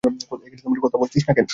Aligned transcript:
কথা 0.83 0.97
বলছিস 0.97 1.23
না 1.27 1.33
কেন? 1.33 1.45